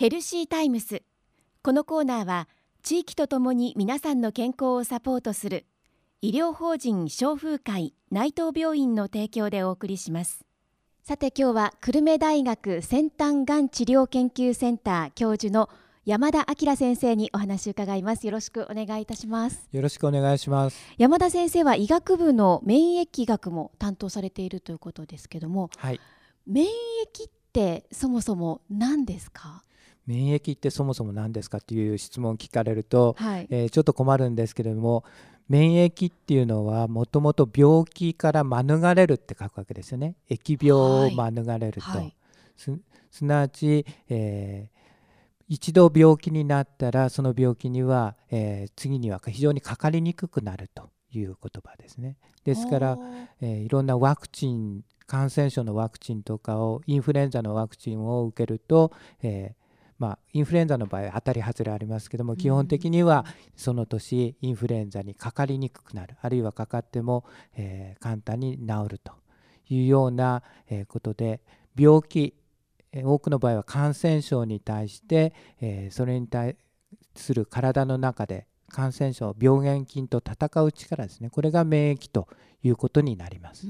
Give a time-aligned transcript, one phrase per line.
[0.00, 1.02] ヘルシータイムス。
[1.62, 2.48] このコーナーは
[2.82, 5.66] 地域とともに皆さんの健康をサポートする
[6.22, 10.46] 医療法人消風会内藤病院の提供でお送りします。
[11.02, 15.68] さて今日は久留米大学先端がん治療研究センター教授の
[16.06, 18.24] 山田明先生にお話を伺います。
[18.24, 19.68] よろしくお願いいたします。
[19.70, 20.78] よろしくお願いします。
[20.96, 26.00] 山田先生は医学部の免疫学も担当されているということですけども、はい、
[26.46, 29.62] 免疫ってそもそも何ですか？
[30.06, 35.04] 免疫ってそもそも何ですかっていう質問を聞かれると、はい、えー、ちょっと困るんですけれども
[35.48, 40.14] 免疫っていうのはもともと病気から免れるって書くわけですよね。
[40.30, 41.98] 疫病を免れると、はい。
[41.98, 42.14] はい、
[42.56, 42.72] す
[43.10, 44.80] すなわち、えー、
[45.48, 52.16] 一度病気になったらその病気には、えー、次には非常にかかりにくくなるという言葉ですね。
[52.44, 52.98] ですから、
[53.40, 58.92] えー、いろんなワクチン感染症のワクチンとかをインフルエンザのワクチンを受けると、
[59.24, 59.59] えー、
[60.00, 66.16] まあ、インフルエンザの場合は当たり外れありますけども基本的にはその年インフルエンザにかかりにくくなる。
[66.22, 67.24] あるいはかかっても、
[67.54, 69.12] えー、簡単に治ると
[69.68, 71.42] いうような、えことで
[71.76, 72.34] 病気
[72.92, 76.56] 多くの場合は感染症に対して、えそれに対
[77.14, 81.28] する体の中で感染症病原菌と戦う力ですね。
[81.28, 82.26] これが免疫と
[82.62, 83.66] いうことになります。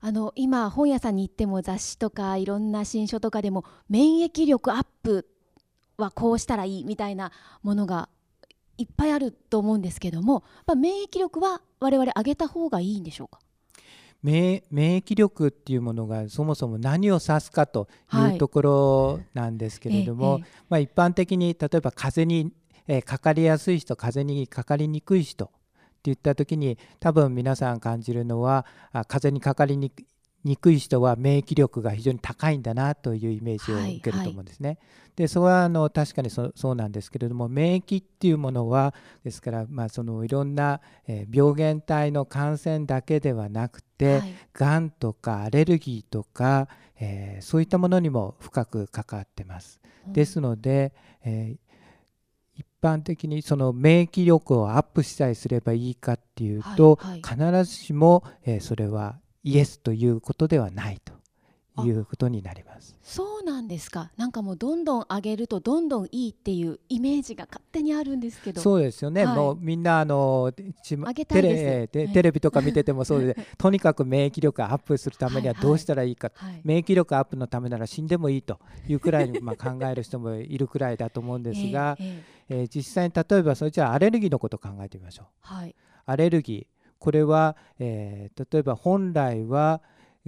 [0.00, 5.26] あの今本屋さんに行っても雑誌とかいろんな新書とかでも免疫力アップ
[5.96, 8.08] はこうしたらいいみたいなものが
[8.76, 13.38] いっぱいあると思うんですけども、まあ、免疫力は我々上げた方がいいんでしょうか？
[14.22, 22.52] 免疫力っていうものがそもそも何を指すかというところなんですけれども、はいええ、まあ、一般的に例えば風邪に、
[22.88, 25.48] えかかりやすい人風邪にかかりにくい人っ
[26.02, 29.92] ていった時に多分皆さん感じるのはあ風邪にかかりに
[30.44, 34.68] にくい人は免疫力が非常に高いんだなというイメージを受けると思うんですね。
[34.68, 46.68] はいはい、でそれはあの確かにそうなんですけれども免疫っていうものはですから、まあ、そのいろんな、えー、病原体の感染だけではなくて、はい、がんとかアレルギーとか、
[47.00, 49.80] えー、そういったものにも深く関わってます。
[50.06, 50.92] うん、ですので、
[51.24, 51.64] えー
[52.56, 61.12] 一般的にその免疫力をアップしたりすればいいかっていうと、はいはい、必ずしも、えー、それはイエスということではないと
[61.82, 62.96] いうことになります。
[63.02, 64.10] そうなんですか。
[64.16, 68.60] なんかもうどんどん上げるとどんどんいいっていうイメージが勝手にあるんですけど。
[68.60, 85.26] そうですよね、はい、もうみんなあのテレテレビとか見ててもそうで とにかく免疫力アップするためにはどうしたらいいか、はいはい、免疫力アップのためなら死んでもいいというくらいまあ考える人もいるくらいだと思うんですが、えーえー、えー、実際に例えばそれじゃあアレルギーのことを考えてみましょう。
[85.40, 85.74] はい、
[86.06, 86.73] アレルギー
[87.04, 89.82] これは、えー、例えば本来は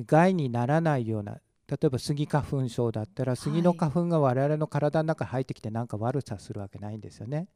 [0.04, 7.48] 害にならないような例えばスギ花粉症だったらスギの花粉が我々の体の中に入ってきて何か悪さするわけないんですよね。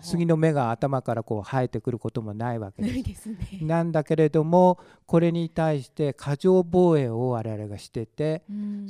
[0.00, 3.28] 杉の芽が頭からこう生えてくることもないわけです。
[3.28, 8.44] ね、なんだけれどもこれに対して過剰防衛を我々がしてて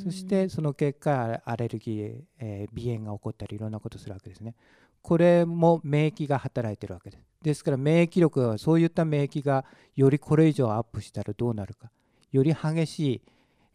[0.05, 4.55] そしてその結果アレルギー、えー、鼻炎が起こったりいろんなことするわけですね。
[5.03, 7.25] これも免疫が働いてるわけです。
[7.43, 9.65] ですから免疫力がそういった免疫が
[9.97, 11.91] よりこれ以上アップしたらどうなるか
[12.31, 13.23] より激しい、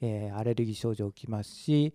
[0.01, 1.93] えー、アレルギー症状起きますし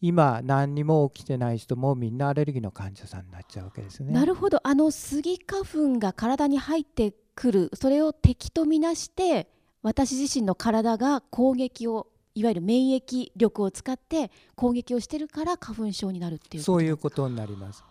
[0.00, 4.12] 今何にも起きてない人もみんなアレルギーの患者さんになっちゃうわけですね。
[4.12, 9.48] なるほどあのスギ花粉が体に入ってくるそれを敵とみなして
[9.82, 17.84] 私自身の体が攻撃をいわゆる免疫力を使って攻撃をしてるから花粉症になるっていうそういうことになります。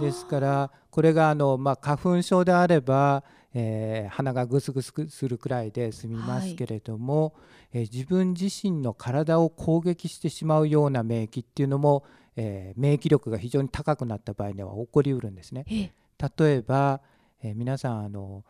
[0.00, 7.32] ですからこれがあの、まあ、花粉症であれば、えー、鼻がぐすぐすするくらいで済みますけれども、はい、
[7.72, 12.04] えー、自分自身の体を攻撃してしまうような免疫っていうのも、
[12.36, 15.64] えー、免疫力が非常に高くなった場合には起こりうるんですね。
[15.68, 17.00] 例えば、
[17.42, 18.44] え皆さんあの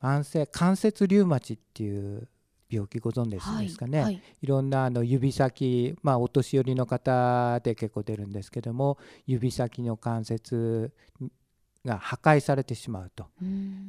[0.00, 2.28] 慢性関節リウマチっていう
[2.70, 10.92] 病気ご存知ですかね、はいはい、いろんなあの指先、まあ、お年寄りの方で結構出るんですけども指先の関節
[11.86, 13.26] が破壊されてしまうと。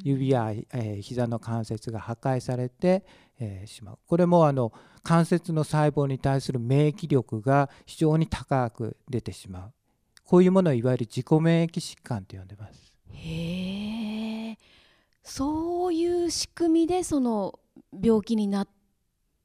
[0.04, 3.04] 指や、えー、膝の関節が破壊されて、
[3.40, 4.00] えー、しまう。
[4.08, 4.72] これもあの
[5.04, 9.74] 関節の細胞に対する免疫力が非常に高く出てしまう。
[10.24, 12.94] こういうものをいわゆる自己免疫疾患と呼んでます。
[13.12, 14.58] へえ
[15.24, 17.60] そういう仕組みでその
[18.02, 18.68] 病気になっ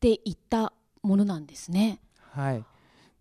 [0.00, 0.72] ていった
[1.02, 2.00] ものなんですね。
[2.32, 2.64] はい。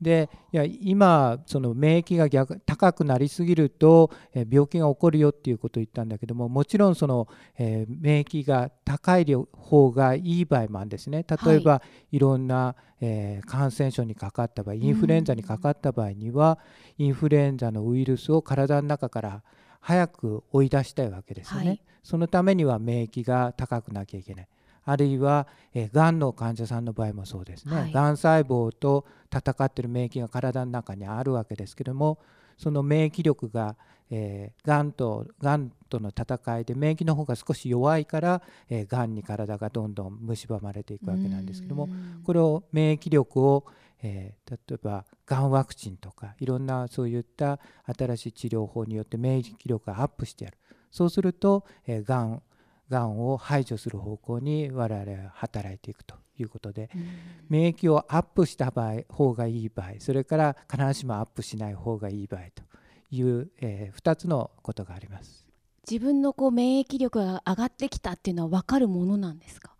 [0.01, 11.23] でいや今その免疫が逆高くなりすぎると、え病気が起こるよっていうことを言ったんだけどももちろんその、えー、免疫が高い方がいい場合もあるんですね。
[11.45, 16.57] 例えば、はい、いろんな、えー、感染症にかかった場合インフルエンザにかかった場合には、
[16.97, 19.43] インフルエンザのウイルスを体の中から
[19.81, 24.47] 早く追い出したいわけですよね、はい、そのためには免疫が高くなきゃいけない
[24.83, 32.19] あるいは、えー、がんの患者さんの場合もそうですね、はい、がん細胞と戦っている免疫が体の中にあるわけですけども
[32.57, 33.75] その免疫力が、
[34.09, 41.89] えー、がんとがんとの戦いで免疫の方が少し弱いから、えー、がんに体がどんどん蝕まれていくわけなんですけども
[42.23, 43.65] これを免疫力を、
[44.03, 47.59] えー、例えばがんワクチンとかいろんなそういった
[47.97, 50.57] 新しい治療法によって免疫力がアップしてやる。
[50.91, 52.43] そうすると、えー、がん
[52.91, 57.07] がんを排除する方向に我々は働いていくということで、うん、
[57.49, 62.63] 免疫をアップした場合方がいい場合それから必ずしもアップしない方がいい場合と
[63.09, 65.47] いう、えー、2つのことがあります。
[65.89, 69.71] 自分のこう免疫力が上がってきたっていうのは分かるものなんですか？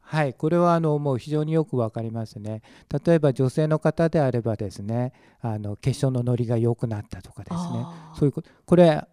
[0.00, 2.62] はいこれはあのもう非常によく分かりますね。
[3.04, 7.86] 例えば女性の方であればですねあの化粧ののりが良くなったとかですね。
[8.18, 9.06] そういうことこれ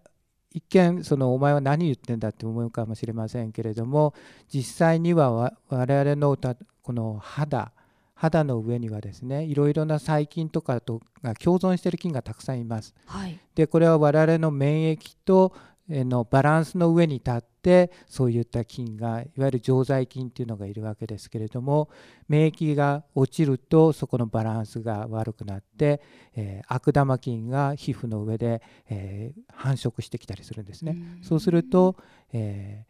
[0.57, 4.13] 一見そのお前は何言ってんだって思うかもしれませんけれども
[4.51, 6.35] 実際には我々の
[6.81, 7.71] この肌
[8.15, 12.95] 肌の上にはですねいろいろな細菌とかとが共存している菌がたくさんいます。
[13.05, 15.53] はい、でこれは我々の免疫と
[15.89, 21.89] のバランスの上に立ってそういった菌がいわゆる常在菌っていうのがいるわけですけれども
[22.27, 26.01] 免疫が落ちるとそこのバランスが悪くなって、
[26.35, 30.97] えー、悪玉菌が皮膚の上で、えー、繁殖してきたりするんですね。
[31.21, 31.95] そうすると、
[32.33, 32.85] え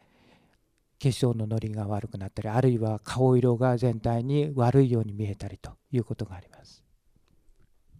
[0.99, 6.83] ー、化粧ののりが悪くなったりあるいは顔色が全体に悪いように見えたりということがあります。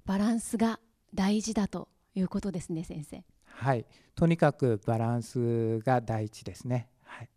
[0.05, 0.79] バランスが
[1.13, 3.23] 大事だということですね先生。
[3.57, 6.87] はい、とにかくバランスが第一ですね。
[7.03, 7.29] はい、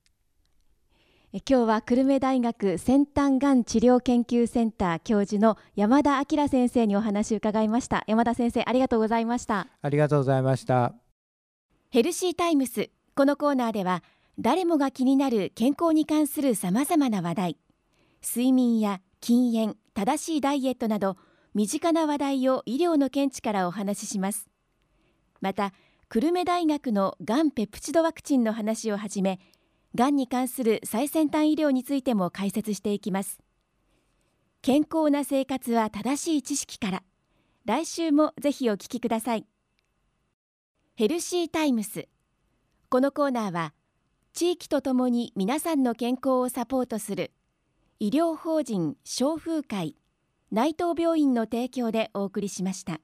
[1.33, 8.05] え今日は久留米大学先端がん治療研究センター教授の山田明先生にお話を伺いました。
[8.07, 9.69] 山田先生ありがとうございました。
[9.81, 10.95] ありがとうございました。
[11.89, 14.03] ヘルシータイムスこのコーナーでは
[14.39, 17.57] 誰もが気になる健康に関するさまざまな話題
[18.23, 21.17] 睡眠や禁煙正しいダイエットなど
[21.55, 24.49] 身近な話題を医療の見地からお話しします
[25.41, 25.73] また
[26.13, 29.39] 久留米大学のがんペプチドワクチンの話をはじめ
[29.95, 33.39] がんに関する最先端医療についても解説していきます。
[34.61, 37.03] 健康な生活は正しい知識から。
[37.65, 39.47] 来週もぜひお聞きください。
[40.97, 42.09] ヘルシータイムス。
[42.89, 43.73] このコーナーは
[44.33, 47.31] 地域とともに皆さんの健康をサポートする
[48.01, 49.95] 医療法人消風会
[50.51, 53.01] 内藤病院の提供でお送りしました。